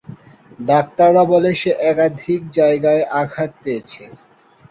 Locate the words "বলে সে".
1.31-1.71